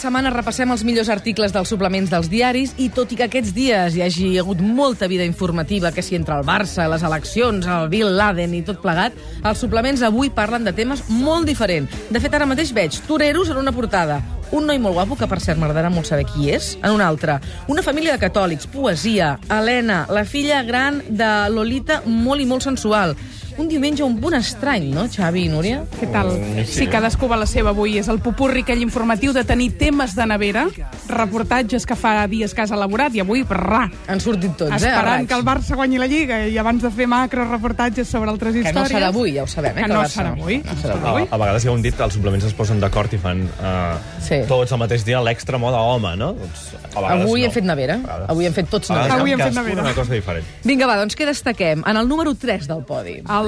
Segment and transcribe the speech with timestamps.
[0.00, 3.96] setmana repassem els millors articles dels suplements dels diaris i tot i que aquests dies
[3.96, 8.14] hi hagi hagut molta vida informativa, que si entre el Barça, les eleccions, el Bill
[8.16, 11.92] Laden i tot plegat, els suplements avui parlen de temes molt diferents.
[12.08, 15.38] De fet, ara mateix veig toreros en una portada, un noi molt guapo, que per
[15.42, 17.36] cert m'agradarà molt saber qui és, en una altra.
[17.70, 23.14] Una família de catòlics, poesia, Helena, la filla gran de Lolita, molt i molt sensual.
[23.58, 25.82] Un diumenge un punt estrany, no, Xavi i Núria?
[25.98, 26.30] Què tal?
[26.68, 27.96] Sí, cadascú va a la seva avui.
[27.98, 30.66] És el pupurri aquell informatiu de tenir temes de nevera,
[31.08, 34.74] reportatges que fa dies que has elaborat, i avui, brrà, Han sortit tots, eh?
[34.74, 35.28] a esperant raig.
[35.28, 38.62] que el Barça guanyi la Lliga i abans de fer macro reportatges sobre altres Que
[38.62, 38.92] no històries...
[38.94, 39.84] serà avui, ja ho sabem, eh?
[39.84, 40.60] Que el no serà avui.
[40.64, 41.26] No serà A, avui.
[41.30, 44.40] a vegades ja ho hem dit, els suplements es posen d'acord i fan uh, Sí.
[44.48, 46.32] tots al mateix dia l'extra moda home, no?
[46.38, 47.46] Doncs, a Avui no.
[47.46, 47.98] hem fet nevera.
[48.06, 49.14] A Avui hem fet tots a nevera.
[49.20, 49.82] Avui hem fet nevera.
[49.82, 50.46] Una cosa diferent.
[50.64, 51.82] Vinga, va, doncs què destaquem?
[51.86, 53.18] En el número 3 del podi.
[53.20, 53.39] El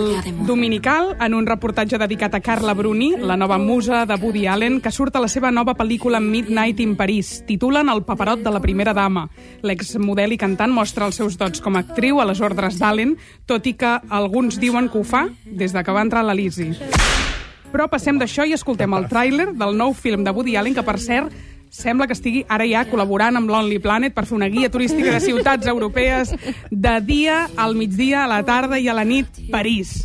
[0.47, 4.91] Dominical, en un reportatge dedicat a Carla Bruni, la nova musa de Woody Allen, que
[4.91, 7.43] surt a la seva nova pel·lícula Midnight in Paris.
[7.47, 9.27] Titulen El paperot de la primera dama.
[9.61, 13.69] L'exmodel i cantant mostra els seus dots com a actriu a les ordres d'Allen, tot
[13.69, 16.73] i que alguns diuen que ho fa des de que va entrar a l'Elisi.
[17.73, 20.99] Però passem d'això i escoltem el tràiler del nou film de Woody Allen, que per
[21.01, 25.11] cert sembla que estigui ara ja col·laborant amb Lonely Planet per fer una guia turística
[25.11, 26.35] de ciutats europees
[26.71, 30.05] de dia, al migdia, a la tarda i a la nit, París.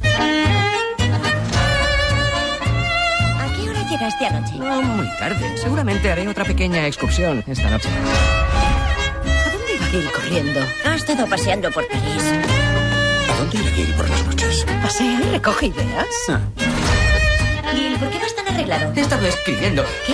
[3.37, 4.55] ¿A qué hora llegaste anoche?
[4.57, 5.57] No muy tarde.
[5.57, 7.89] Seguramente haré otra pequeña excursión esta noche.
[7.89, 10.61] ¿A dónde iba Gil corriendo?
[10.85, 12.23] Ha estado paseando por París.
[13.29, 14.65] ¿A dónde irá Gil por las noches?
[14.81, 16.07] ¿Pasea y recoge ideas?
[16.29, 16.39] Ah,
[17.75, 18.93] Gil, ¿por qué vas tan arreglado?
[18.95, 19.83] he estado escribiendo.
[20.05, 20.13] ¿Qué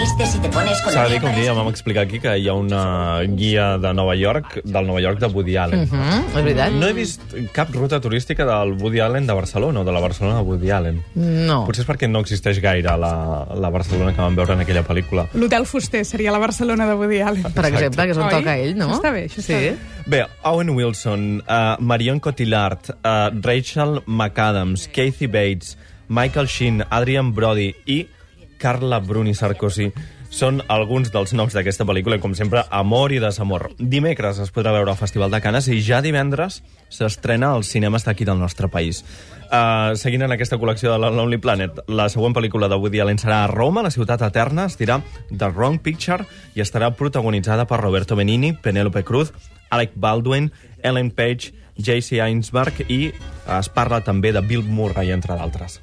[0.00, 2.20] vistes y te pones con S'ha de dir la que un dia vam explicar aquí
[2.20, 5.88] que hi ha una guia de Nova York, del Nova York de Woody Allen.
[5.90, 6.72] Mm, és veritat?
[6.72, 10.36] No he vist cap ruta turística del Woody Allen de Barcelona o de la Barcelona
[10.38, 11.00] de Woody Allen.
[11.14, 11.64] No.
[11.66, 13.12] Potser és perquè no existeix gaire la,
[13.58, 15.26] la Barcelona que vam veure en aquella pel·lícula.
[15.34, 17.48] L'Hotel Fuster seria la Barcelona de Woody Allen.
[17.56, 18.36] Per exemple, que és on Oi?
[18.38, 18.92] toca ell, no?
[18.92, 19.72] Això està bé, això està sí.
[19.72, 20.04] bé.
[20.06, 25.74] Bé, Owen Wilson, uh, Marion Cotillard, uh, Rachel McAdams, Kathy Bates,
[26.08, 28.04] Michael Sheen, Adrian Brody i
[28.58, 29.92] Carla Bruni Sarkozy
[30.28, 33.70] són alguns dels noms d'aquesta pel·lícula com sempre, amor i desamor.
[33.78, 36.60] Dimecres es podrà veure al Festival de Canes i ja divendres
[36.92, 39.02] s'estrena als cinemes d'aquí del nostre país.
[39.48, 43.20] Uh, seguint en aquesta col·lecció de la Lonely Planet, la següent pel·lícula de Woody Allen
[43.20, 47.80] serà a Roma, la ciutat eterna, es dirà The Wrong Picture i estarà protagonitzada per
[47.80, 49.32] Roberto Benini, Penélope Cruz,
[49.70, 50.52] Alec Baldwin,
[50.82, 52.20] Ellen Page, J.C.
[52.20, 53.12] Einsberg i
[53.58, 55.80] es parla també de Bill Murray, entre d'altres.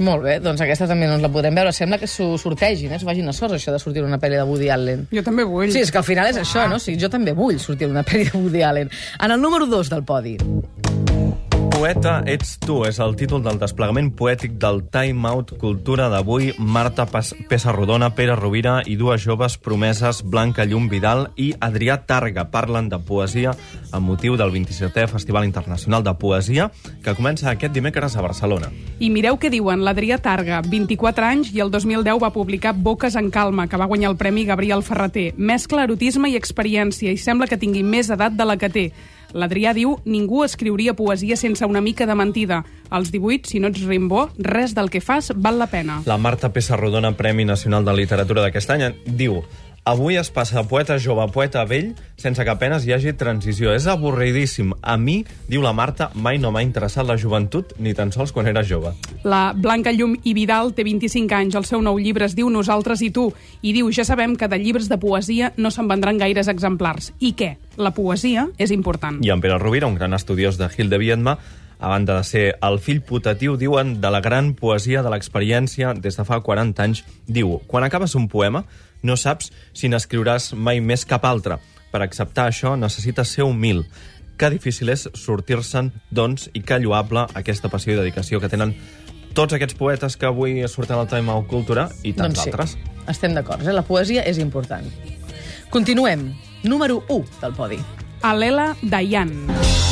[0.00, 1.72] Molt bé, doncs aquesta també no ens la podrem veure.
[1.76, 2.98] Sembla que s'ho sortegin, eh?
[3.00, 5.06] s'ho vagin a sorts, això de sortir una pel·li de Woody Allen.
[5.12, 5.68] Jo també vull.
[5.74, 6.80] Sí, és que al final és això, no?
[6.80, 8.92] Sí, jo també vull sortir una pel·li de Woody Allen.
[9.20, 10.38] En el número 2 del podi.
[11.80, 16.50] Poeta ets tu, és el títol del desplegament poètic del Time Out Cultura d'avui.
[16.60, 22.44] Marta Pas Pesarrodona, Pere Rovira i dues joves promeses, Blanca Llum Vidal i Adrià Targa,
[22.52, 23.54] parlen de poesia
[23.96, 26.66] amb motiu del 27è Festival Internacional de Poesia
[27.00, 28.68] que comença aquest dimecres a Barcelona.
[29.00, 29.80] I mireu què diuen.
[29.80, 34.12] L'Adrià Targa, 24 anys, i el 2010 va publicar Boques en calma, que va guanyar
[34.12, 35.30] el Premi Gabriel Ferreter.
[35.38, 38.86] Mescla erotisme i experiència, i sembla que tingui més edat de la que té.
[39.32, 42.64] L'Adrià diu, ningú escriuria poesia sense una mica de mentida.
[42.90, 46.00] Als 18, si no ets Rimbaud, res del que fas val la pena.
[46.06, 49.42] La Marta Pesarrodona, Premi Nacional de Literatura d'aquest any, diu
[49.90, 53.72] Avui es passa de poeta jove a poeta vell sense que apenes hi hagi transició.
[53.74, 54.70] És avorridíssim.
[54.86, 55.16] A mi,
[55.50, 58.92] diu la Marta, mai no m'ha interessat la joventut, ni tan sols quan era jove.
[59.24, 61.56] La Blanca Llum i Vidal té 25 anys.
[61.58, 63.32] El seu nou llibre es diu Nosaltres i tu.
[63.66, 67.10] I diu, ja sabem que de llibres de poesia no se'n vendran gaires exemplars.
[67.18, 67.56] I què?
[67.74, 69.18] La poesia és important.
[69.26, 71.40] I en Pere Rovira, un gran estudiós de Gil de Viedma,
[71.80, 76.14] a banda de ser el fill putatiu, diuen, de la gran poesia de l'experiència des
[76.20, 78.66] de fa 40 anys, diu, quan acabes un poema,
[79.02, 81.58] no saps si n'escriuràs mai més cap altre.
[81.90, 83.84] Per acceptar això necessites ser humil.
[84.40, 88.74] Que difícil és sortir-se'n, doncs, i que lloable aquesta passió i dedicació que tenen
[89.34, 92.76] tots aquests poetes que avui surten al Time Out Cultura i tants doncs sí, altres.
[93.08, 93.66] estem d'acord.
[93.66, 93.74] Eh?
[93.76, 94.86] La poesia és important.
[95.70, 96.32] Continuem.
[96.62, 97.78] Número 1 del podi.
[98.22, 99.32] Alela Dayan.
[99.48, 99.89] Aquesta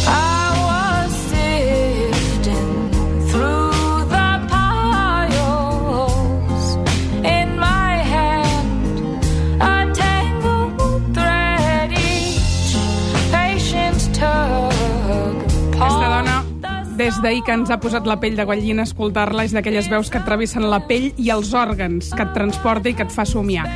[17.23, 20.27] d'ahir que ens ha posat la pell de gallina escoltar-la, és d'aquelles veus que et
[20.27, 23.67] travessen la pell i els òrgans, que et transporta i que et fa somiar.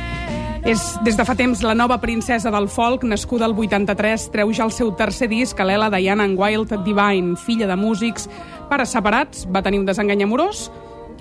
[0.63, 4.63] És des de fa temps la nova princesa del folk, nascuda al 83, treu ja
[4.67, 8.29] el seu tercer disc, Alela Diana and Wild Divine, filla de músics,
[8.69, 10.69] pares separats, va tenir un desengany amorós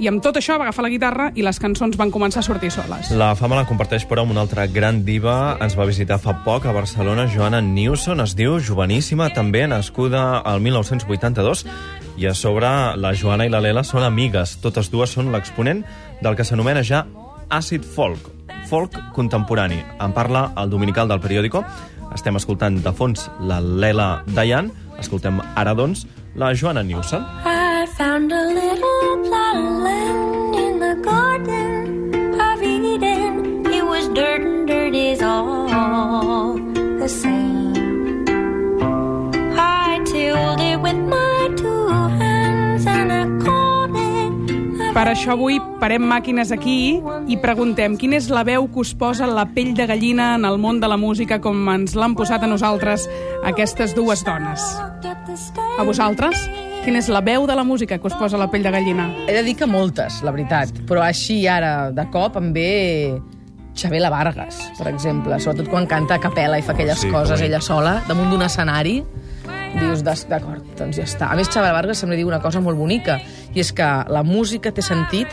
[0.01, 2.71] I amb tot això va agafar la guitarra i les cançons van començar a sortir
[2.73, 3.11] soles.
[3.19, 5.59] La fama la comparteix, però, amb una altra gran diva.
[5.61, 8.23] Ens va visitar fa poc a Barcelona, Joana Newson.
[8.25, 11.67] Es diu joveníssima, també nascuda al 1982.
[12.17, 14.59] I a sobre, la Joana i la Lela són amigues.
[14.63, 15.83] Totes dues són l'exponent
[16.23, 17.07] del que s'anomena ja
[17.53, 18.29] acid folk,
[18.69, 19.81] folk contemporani.
[20.01, 21.65] En parla el dominical del periòdico.
[22.13, 24.71] Estem escoltant de fons la Lela Dayan.
[25.01, 26.07] Escoltem ara, doncs,
[26.37, 27.25] la Joana Newson.
[27.45, 27.52] I
[45.13, 46.99] això avui parem màquines aquí
[47.29, 50.59] i preguntem quina és la veu que us posa la pell de gallina en el
[50.59, 53.09] món de la música com ens l'han posat a nosaltres
[53.45, 54.65] aquestes dues dones.
[55.79, 56.49] A vosaltres?
[56.83, 59.07] Quina és la veu de la música que us posa la pell de gallina?
[59.29, 60.73] He de dir que moltes, la veritat.
[60.89, 62.71] Però així ara, de cop, em ve
[63.79, 65.39] Xabela Vargas, per exemple.
[65.41, 68.99] Sobretot quan canta a capella i fa aquelles Sí, coses ella sola, damunt d'un escenari.
[69.81, 71.31] Dius, "Des- d'acord, doncs ja està.
[71.31, 73.21] A més, Xabela Vargas sempre diu una cosa molt bonica,
[73.55, 75.29] i és que la música té sentit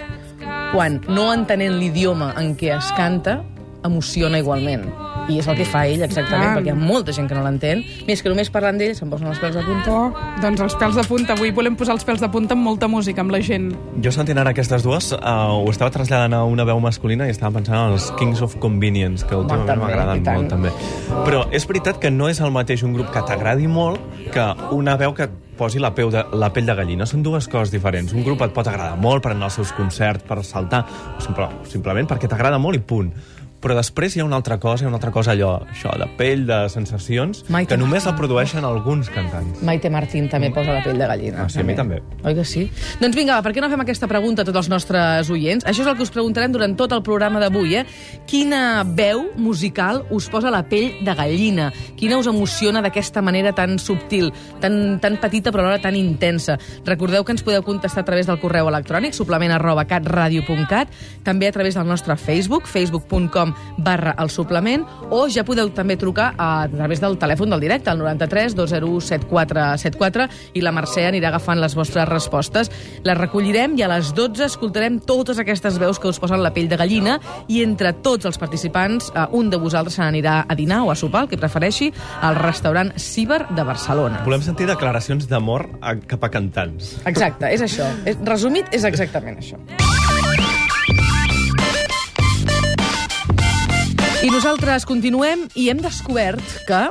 [0.74, 3.44] quan, no entenent l'idioma en què es canta,
[3.83, 4.86] emociona igualment.
[5.29, 7.83] I és el que fa ell, exactament, perquè hi ha molta gent que no l'entén.
[8.07, 9.93] Més que només parlant d'ell se'n posen els pèls de punta.
[9.93, 11.35] Oh, doncs els pèls de punta.
[11.37, 13.69] Avui volem posar els pèls de punta amb molta música, amb la gent.
[14.03, 17.59] Jo sentint ara aquestes dues, uh, ho estava traslladant a una veu masculina i estava
[17.59, 20.73] pensant en els Kings of Convenience, que últimament m'agraden molt, també.
[21.27, 24.01] Però és veritat que no és el mateix un grup que t'agradi molt
[24.33, 25.29] que una veu que
[25.59, 27.05] posi la, peu de, la pell de gallina.
[27.09, 28.15] Són dues coses diferents.
[28.15, 30.85] Un grup et pot agradar molt per anar als seus concerts, per saltar,
[31.17, 33.11] o simple, simplement perquè t'agrada molt i punt.
[33.59, 36.06] Però després hi ha una altra cosa, hi ha una altra cosa allò, això, de
[36.15, 38.19] pell, de sensacions, Maite que només la Martín.
[38.21, 39.61] produeixen alguns cantants.
[39.67, 41.44] Maite Martín també posa la pell de gallina.
[41.44, 41.97] Ah, sí, a mi també.
[42.23, 42.69] Oi que sí?
[43.01, 45.65] Doncs vinga, va, per què no fem aquesta pregunta a tots els nostres oients?
[45.67, 47.83] Això és el que us preguntarem durant tot el programa d'avui, eh?
[48.31, 51.67] Quina veu musical us posa la pell de gallina?
[52.00, 54.31] Quina us emociona d'aquesta manera tan subtil,
[54.63, 56.56] tan, tan petita però alhora tan intensa?
[56.88, 60.88] Recordeu que ens podeu contestar a través del correu electrònic suplement arroba catradio.cat,
[61.27, 66.33] també a través del nostre Facebook, facebook.com barra el suplement, o ja podeu també trucar
[66.37, 71.59] a través del telèfon del directe, al 93 201 7474, i la Mercè anirà agafant
[71.61, 72.71] les vostres respostes.
[73.03, 76.69] Les recollirem i a les 12 escoltarem totes aquestes veus que us posen la pell
[76.69, 80.83] de gallina i entre tots els participants, eh, un de vosaltres se n'anirà a dinar
[80.83, 81.91] o a sopar, el que prefereixi,
[82.21, 84.23] al restaurant Ciber de Barcelona.
[84.25, 85.69] Volem sentir declaracions d'amor
[86.07, 86.97] cap a cantants.
[87.09, 87.87] Exacte, és això.
[88.25, 90.19] Resumit, és exactament això.
[94.19, 96.89] I nosaltres continuem i hem descobert que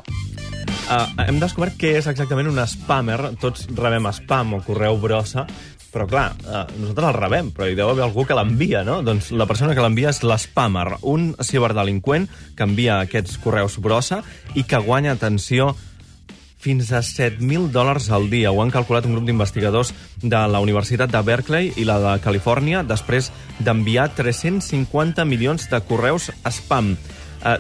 [0.89, 3.19] Uh, hem descobert què és exactament un spammer.
[3.37, 5.43] Tots rebem spam o correu brossa,
[5.93, 9.03] però clar, uh, nosaltres el rebem, però hi deu haver algú que l'envia, no?
[9.05, 12.25] Doncs la persona que l'envia és l'spammer, un ciberdelinqüent
[12.57, 14.23] que envia aquests correus brossa
[14.57, 15.75] i que guanya, atenció,
[16.59, 18.51] fins a 7.000 dòlars al dia.
[18.51, 19.93] Ho han calculat un grup d'investigadors
[20.23, 23.31] de la Universitat de Berkeley i la de Califòrnia després
[23.61, 26.97] d'enviar 350 milions de correus spam.
[27.45, 27.59] Eh,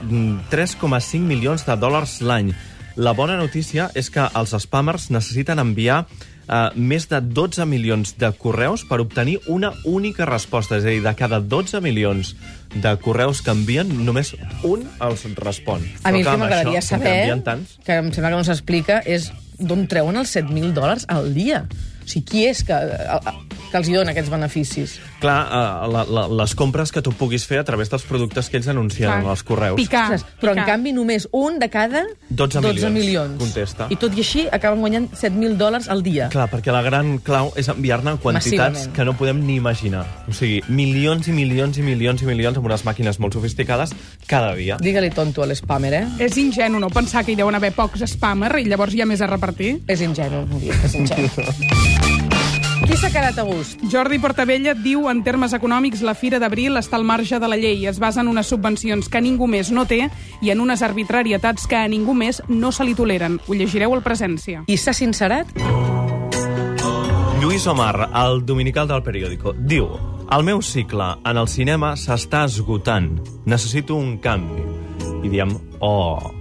[0.50, 2.52] 3,5 milions de dòlars l'any.
[2.98, 6.00] La bona notícia és que els spammers necessiten enviar
[6.48, 10.78] eh, més de 12 milions de correus per obtenir una única resposta.
[10.80, 12.34] És a dir, de cada 12 milions
[12.74, 14.34] de correus que envien, només
[14.66, 15.84] un els respon.
[16.02, 19.02] a mi el que m'agradaria que saber, envien tants, que em sembla que no s'explica,
[19.06, 21.64] és d'on treuen els 7.000 dòlars al dia.
[21.68, 22.76] O sigui, qui és que,
[23.70, 24.96] que els hi dona aquests beneficis?
[25.22, 28.58] Clar, uh, la, la, les compres que tu puguis fer a través dels productes que
[28.60, 29.20] ells anuncien Clar.
[29.22, 29.78] en els correus.
[29.80, 30.04] Picar.
[30.14, 30.68] Ostres, però en picar.
[30.74, 33.38] canvi només un de cada 12 milions, milions.
[33.40, 33.88] contesta.
[33.90, 36.28] I tot i així acaben guanyant 7.000 dòlars al dia.
[36.32, 38.96] Clar, perquè la gran clau és enviar-ne quantitats Massivament.
[38.96, 40.06] que no podem ni imaginar.
[40.28, 43.94] O sigui, milions i milions i milions i milions amb unes màquines molt sofisticades
[44.26, 44.78] cada dia.
[44.80, 46.06] Digue-li tonto a l'spammer, eh?
[46.18, 49.20] És ingenu no pensar que hi deuen haver pocs spammer i llavors hi ha més
[49.20, 49.78] a repartir.
[49.88, 50.46] És ingenu,
[50.84, 52.26] és ingenu.
[52.88, 53.82] Qui s'ha quedat a gust?
[53.92, 57.82] Jordi Portabella diu en termes econòmics la Fira d'Abril està al marge de la llei,
[57.84, 60.06] es basa en unes subvencions que ningú més no té
[60.40, 63.36] i en unes arbitrarietats que a ningú més no se li toleren.
[63.44, 64.62] Ho llegireu al Presència.
[64.72, 65.52] I s'ha sincerat?
[67.42, 69.92] Lluís Omar, el dominical del periòdico, diu
[70.32, 73.18] El meu cicle en el cinema s'està esgotant.
[73.44, 74.64] Necessito un canvi.
[75.24, 75.52] I diem,
[75.84, 76.32] oh...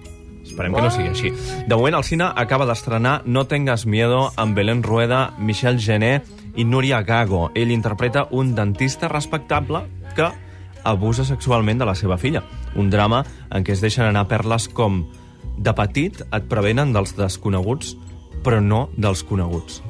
[0.48, 1.30] Esperem que no sigui així.
[1.68, 6.24] De moment, el cine acaba d'estrenar No tengas miedo amb Belén Rueda, Michel Gené
[6.58, 7.52] i Núria Gago.
[7.56, 9.86] Ell interpreta un dentista respectable
[10.18, 10.28] que
[10.84, 12.44] abusa sexualment de la seva filla.
[12.76, 13.24] Un drama
[13.54, 15.06] en què es deixen anar perles com
[15.58, 17.96] de petit et prevenen dels desconeguts,
[18.44, 19.82] però no dels coneguts.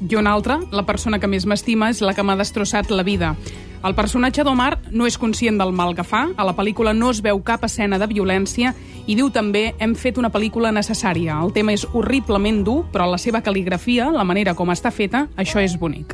[0.00, 3.34] I una altra, la persona que més m'estima és la que m'ha destrossat la vida.
[3.80, 7.22] El personatge d'Omar no és conscient del mal que fa, a la pel·lícula no es
[7.24, 8.74] veu cap escena de violència
[9.08, 11.38] i diu també hem fet una pel·lícula necessària.
[11.40, 15.64] El tema és horriblement dur, però la seva cal·ligrafia, la manera com està feta, això
[15.64, 16.12] és bonic.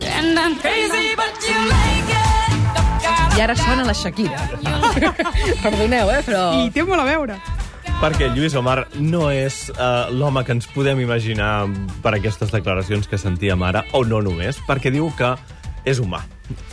[3.37, 4.47] I ara sona la Shakira.
[5.65, 6.45] Perdoneu, eh, però...
[6.63, 7.41] I té molt a veure.
[7.97, 11.67] Perquè Lluís Omar no és uh, l'home que ens podem imaginar
[12.05, 15.35] per aquestes declaracions que sentíem ara, o no només, perquè diu que
[15.87, 16.25] és humà.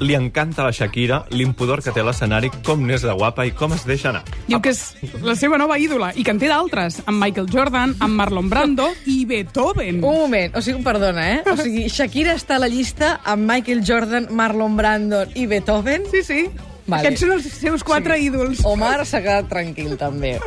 [0.01, 3.74] Li encanta la Shakira, l'impudor que té a l'escenari, com n'és de guapa i com
[3.77, 4.24] es deixa anar.
[4.48, 4.82] Diu que és
[5.24, 8.89] la seva nova ídola i que en té d'altres, amb Michael Jordan, amb Marlon Brando
[9.10, 10.01] i Beethoven.
[10.01, 11.39] Un moment, o sigui, perdona, eh?
[11.50, 16.10] O sigui, Shakira està a la llista amb Michael Jordan, Marlon Brando i Beethoven.
[16.12, 16.43] Sí, sí.
[16.84, 17.00] Vale.
[17.00, 18.27] Aquests són els seus quatre sí.
[18.27, 18.65] ídols.
[18.67, 20.38] Omar s'ha quedat tranquil, també.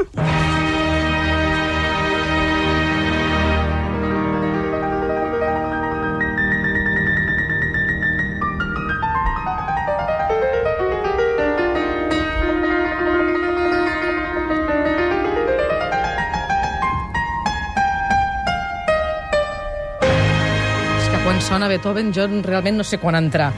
[21.66, 23.52] Sona Beethoven jo realment no sé quan entrar.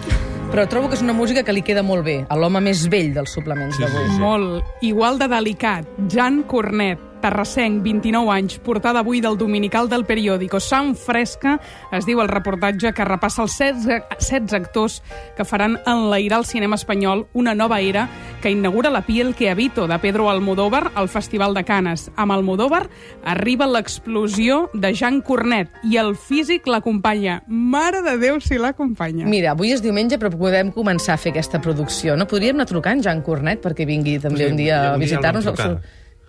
[0.49, 3.11] Però trobo que és una música que li queda molt bé, a l'home més vell
[3.13, 4.07] dels suplements Sí, d'avui.
[4.07, 4.21] sí, sí.
[4.23, 4.65] Molt.
[4.81, 5.85] Igual de delicat.
[6.09, 11.59] Jan Cornet, terrassenc, 29 anys, portada avui del dominical del periòdico Sant Fresca,
[11.93, 15.03] es diu el reportatge que repassa els 16, 16 actors
[15.37, 18.07] que faran enlairar el cinema espanyol una nova era
[18.41, 22.09] que inaugura La piel que habito, de Pedro Almodóvar, al Festival de Canes.
[22.17, 22.89] Amb Almodóvar
[23.25, 27.43] arriba l'explosió de Jan Cornet i el físic l'acompanya.
[27.49, 29.27] Mare de Déu si l'acompanya.
[29.29, 32.17] Mira, avui és diumenge, però podem començar a fer aquesta producció.
[32.17, 35.49] No podríem anar trucant Jan Cornet perquè vingui també un dia a visitar-nos.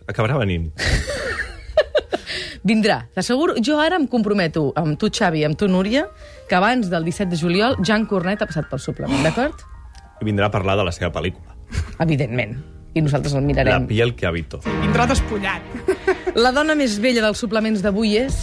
[0.10, 0.72] Acabarà venint.
[2.66, 3.56] Vindrà, t'asseguro.
[3.64, 6.08] Jo ara em comprometo amb tu, Xavi, amb tu, Núria,
[6.50, 9.62] que abans del 17 de juliol Jan Cornet ha passat pel suplement, d'acord?
[10.20, 11.56] I vindrà a parlar de la seva pel·lícula.
[12.04, 12.58] Evidentment.
[12.98, 13.86] I nosaltres el La mirarem.
[13.88, 14.60] piel que habito.
[14.82, 15.62] Vindrà despullat.
[16.36, 18.36] La dona més vella dels suplements d'avui és...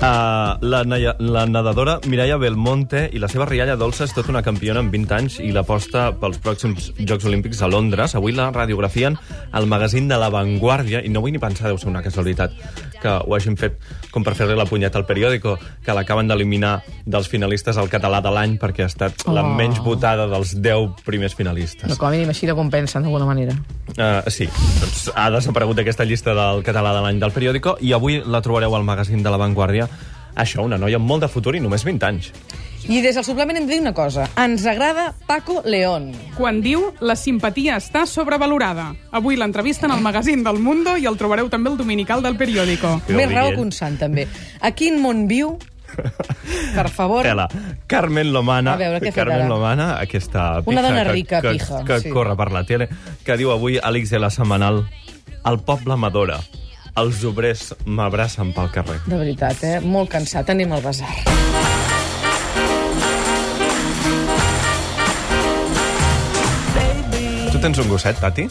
[0.00, 0.80] Uh, la,
[1.18, 5.12] la nedadora Mireia Belmonte i la seva rialla dolça és tota una campiona amb 20
[5.12, 8.14] anys i l'aposta pels pròxims Jocs Olímpics a Londres.
[8.16, 9.18] Avui la radiografien
[9.52, 12.56] al magazín de La Vanguardia i no vull ni pensar, deu ser una casualitat
[13.00, 13.76] que ho hagin fet
[14.12, 15.54] com per fer-li la punyeta al periòdico,
[15.84, 19.52] que l'acaben d'eliminar dels finalistes al català de l'any perquè ha estat la Oh.
[19.56, 21.88] menys votada dels 10 primers finalistes.
[21.88, 23.56] No, com a mínim així la compensen, d'alguna manera.
[23.90, 24.46] Uh, sí,
[24.80, 28.76] doncs ha desaparegut aquesta llista del català de l'any del periòdico i avui la trobareu
[28.76, 29.89] al magazín de La Vanguardia.
[30.36, 32.32] Això, una noia amb molt de futur i només 20 anys.
[32.88, 34.24] I des del suplement hem de dir una cosa.
[34.40, 36.12] Ens agrada Paco León.
[36.36, 38.94] quan diu la simpatia està sobrevalorada.
[39.12, 43.02] Avui l'entrevisten al magazín del Mundo i el trobareu també al dominical del periòdico.
[43.06, 44.26] Que Més raó que un sant, també.
[44.60, 45.58] A quin món viu?
[46.74, 47.22] Per favor.
[47.22, 47.48] Tela.
[47.86, 49.48] Carmen Lomana, A veure, què Carmen ara?
[49.48, 52.10] Lomana, aquesta pija Una dona que, rica, que, pija, que sí.
[52.10, 52.88] corre per la tele,
[53.26, 54.84] que diu avui Àlex de la Setmanal
[55.44, 56.38] el poble m'adora,
[56.96, 58.98] els obrers m'abracen pel carrer.
[59.06, 59.78] De veritat, eh?
[59.80, 60.50] Molt cansat.
[60.50, 61.10] Anem al basar.
[67.52, 68.46] Tu tens un gosset, Tati?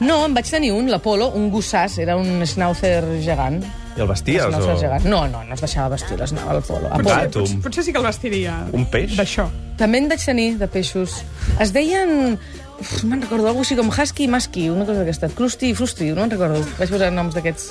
[0.00, 3.60] No, en vaig tenir un, l'Apolo, un gossàs, era un schnauzer gegant.
[3.98, 4.46] I el vesties?
[4.46, 4.80] Schnauzer O...
[4.80, 5.04] gegant.
[5.12, 6.88] No, no, no es deixava vestir, les anava al Apolo.
[6.88, 7.28] Ah, Apolo.
[7.34, 7.42] tu.
[7.44, 8.56] Potser, potser sí que el vestiria.
[8.76, 9.12] Un peix?
[9.18, 9.46] D'això.
[9.80, 11.20] També en vaig tenir, de peixos.
[11.60, 12.38] Es deien...
[13.04, 15.30] Me'n recordo, alguna així com husky i musky, una cosa d'aquesta.
[15.36, 16.62] Crusti i frusti, no me'n recordo.
[16.78, 17.70] Vaig posar noms d'aquests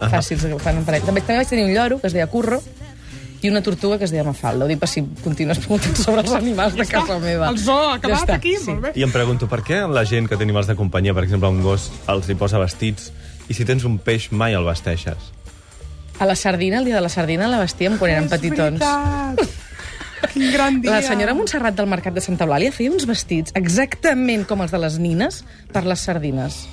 [0.00, 1.04] fàcils que fan en parell.
[1.06, 2.60] També, també vaig tenir un lloro que es deia Curro
[3.44, 4.64] i una tortuga que es deia Mafalda.
[4.64, 7.50] Ho dic per si continues preguntant sobre els animals de casa meva.
[7.52, 8.72] El zoo ha acabat està, aquí, sí.
[8.72, 8.92] molt bé.
[9.00, 11.60] I em pregunto, per què la gent que té animals de companyia, per exemple un
[11.64, 13.10] gos, els hi posa vestits,
[13.48, 15.32] i si tens un peix mai el vesteixes?
[16.20, 18.80] A la sardina, el dia de la sardina, la vestíem quan érem petitons.
[18.80, 19.60] veritat.
[20.32, 20.96] Quin gran dia.
[20.96, 24.80] La senyora Montserrat del Mercat de Santa Eulàlia feia uns vestits exactament com els de
[24.82, 26.64] les nines per les sardines.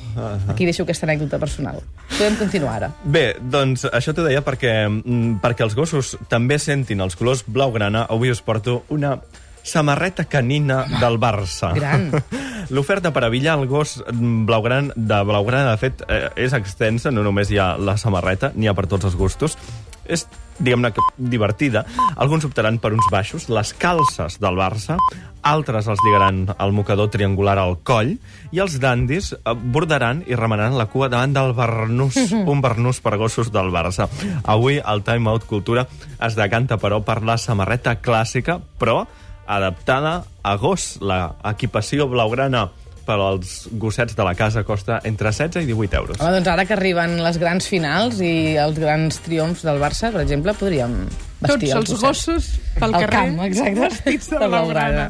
[0.51, 1.81] Aquí deixo aquesta anècdota personal.
[2.17, 2.91] Podem continuar ara.
[3.03, 8.05] Bé, doncs això t'ho deia perquè, mm, perquè els gossos també sentin els colors blaugrana.
[8.09, 9.17] Avui us porto una
[9.63, 11.73] samarreta canina del Barça.
[11.73, 12.09] Gran.
[12.71, 17.51] L'oferta per avillar el gos blaugrana, de blaugrana, de fet, eh, és extensa, no només
[17.51, 19.57] hi ha la samarreta, n'hi ha per tots els gustos.
[20.05, 20.25] És,
[20.61, 21.85] diguem-ne, que divertida.
[22.15, 24.97] Alguns optaran per uns baixos, les calces del Barça,
[25.41, 28.15] altres els lligaran al mocador triangular al coll,
[28.53, 32.19] i els dandis eh, bordaran i remenaran la cua davant del barnús,
[32.53, 34.07] un barnús per gossos del Barça.
[34.43, 35.87] Avui el Time Out Cultura
[36.21, 39.05] es decanta, però, per la samarreta clàssica, però
[39.51, 40.97] adaptada a gos.
[41.01, 42.69] La equipació blaugrana
[43.11, 46.21] per als gossets de la casa costa entre 16 i 18 euros.
[46.21, 50.23] Home, doncs ara que arriben les grans finals i els grans triomfs del Barça, per
[50.23, 50.95] exemple, podríem
[51.41, 52.01] Tots vestir els ossets.
[52.05, 53.79] gossos pel Al carrer camp, exacte.
[53.81, 55.07] vestits de De blaugrana.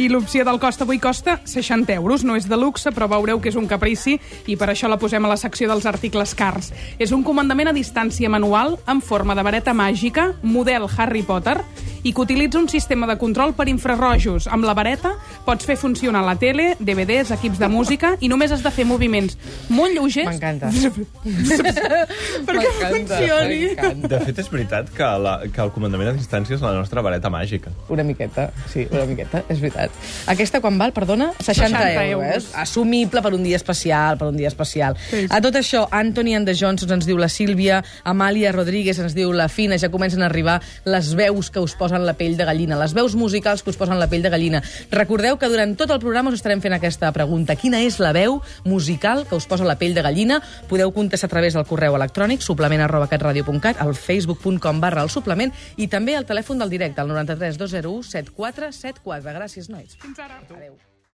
[0.00, 2.24] I l'opció del costa avui costa 60 euros.
[2.24, 4.16] No és de luxe, però veureu que és un caprici
[4.48, 6.72] i per això la posem a la secció dels articles cars.
[6.98, 11.58] És un comandament a distància manual en forma de vareta màgica, model Harry Potter,
[12.02, 14.46] i que utilitza un sistema de control per infrarrojos.
[14.48, 15.14] Amb la vareta
[15.46, 19.36] pots fer funcionar la tele, DVDs, equips de música i només has de fer moviments
[19.68, 20.70] molt lleugers M'encanta.
[22.46, 23.58] perquè funcioni.
[23.66, 24.10] m'encanta.
[24.10, 27.30] De fet, és veritat que, la, que el comandament a distància és la nostra vareta
[27.32, 27.72] màgica.
[27.92, 29.94] Una miqueta, sí, una miqueta, és veritat.
[30.30, 31.30] Aquesta quan val, perdona?
[31.38, 32.10] 60, 60 euros.
[32.10, 32.50] euros.
[32.50, 32.60] Eh?
[32.64, 34.96] Assumible per un dia especial, per un dia especial.
[35.10, 35.26] Sí.
[35.30, 39.32] A tot això, Anthony and the Johnsons ens diu la Sílvia, Amàlia Rodríguez ens diu
[39.36, 42.78] la Fina, ja comencen a arribar les veus que us posen la pell de gallina,
[42.78, 44.62] les veus musicals que us posen la pell de gallina.
[44.92, 47.56] Recordeu que durant tot el programa us estarem fent aquesta pregunta.
[47.58, 50.40] Quina és la veu musical que us posa la pell de gallina?
[50.70, 55.50] Podeu contestar a través del correu electrònic suplement arroba catradio.cat, al facebook.com barra el suplement
[55.76, 59.34] i també al telèfon del directe, al 93 201 7474.
[59.40, 59.98] Gràcies, nois.
[59.98, 60.38] Fins ara.
[60.46, 60.78] Adéu.